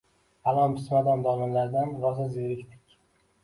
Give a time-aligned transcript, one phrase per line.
[0.47, 3.01] «Falon-pismadon domlalardan rosa zerikdik.